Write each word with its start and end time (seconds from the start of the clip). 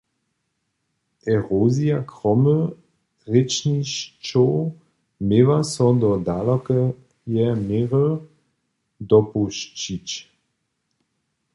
Erosija 1.33 1.97
kromy 2.11 2.57
rěčnišćow 3.31 4.51
měła 5.27 5.59
so 5.73 5.87
do 6.01 6.11
dalokeje 6.27 7.47
měry 7.65 8.07
dopušćić. 9.09 10.07